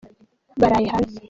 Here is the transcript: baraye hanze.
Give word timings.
baraye 0.59 0.87
hanze. 0.93 1.15